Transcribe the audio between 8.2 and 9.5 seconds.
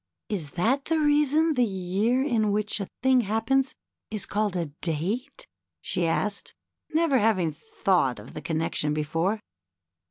the connection be fore.